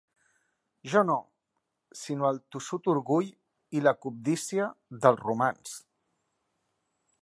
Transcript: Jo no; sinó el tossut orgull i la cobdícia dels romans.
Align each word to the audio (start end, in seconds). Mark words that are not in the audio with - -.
Jo 0.93 1.03
no; 1.09 1.17
sinó 1.99 2.27
el 2.31 2.41
tossut 2.57 2.91
orgull 2.95 3.31
i 3.81 3.85
la 3.89 3.95
cobdícia 4.07 4.69
dels 5.05 5.25
romans. 5.31 5.81